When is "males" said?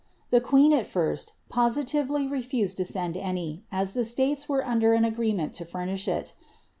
4.17-4.45